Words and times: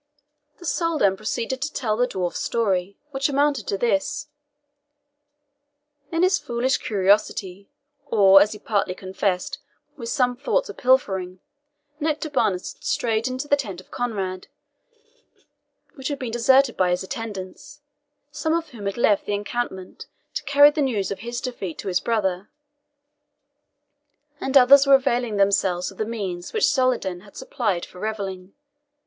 The 0.57 0.65
Soldan 0.65 1.15
proceeded 1.15 1.61
to 1.61 1.71
tell 1.71 1.95
the 1.95 2.07
dwarf's 2.07 2.39
story, 2.39 2.97
which 3.11 3.29
amounted 3.29 3.67
to 3.67 3.77
this. 3.77 4.29
In 6.11 6.23
his 6.23 6.39
foolish 6.39 6.77
curiosity, 6.77 7.69
or, 8.07 8.41
as 8.41 8.53
he 8.53 8.57
partly 8.57 8.95
confessed, 8.95 9.59
with 9.97 10.09
some 10.09 10.35
thoughts 10.35 10.69
of 10.69 10.77
pilfering, 10.77 11.39
Nectabanus 11.99 12.73
had 12.73 12.83
strayed 12.83 13.27
into 13.27 13.47
the 13.47 13.55
tent 13.55 13.79
of 13.79 13.91
Conrade, 13.91 14.47
which 15.93 16.07
had 16.07 16.17
been 16.17 16.31
deserted 16.31 16.75
by 16.75 16.89
his 16.89 17.03
attendants, 17.03 17.81
some 18.31 18.53
of 18.55 18.69
whom 18.69 18.87
had 18.87 18.97
left 18.97 19.27
the 19.27 19.35
encampment 19.35 20.07
to 20.33 20.43
carry 20.45 20.71
the 20.71 20.81
news 20.81 21.11
of 21.11 21.19
his 21.19 21.39
defeat 21.39 21.77
to 21.77 21.87
his 21.89 21.99
brother, 21.99 22.49
and 24.39 24.57
others 24.57 24.87
were 24.87 24.95
availing 24.95 25.37
themselves 25.37 25.91
of 25.91 25.99
the 25.99 26.05
means 26.05 26.53
which 26.53 26.65
Saladin 26.71 27.19
had 27.19 27.37
supplied 27.37 27.85
for 27.85 27.99
revelling. 27.99 28.55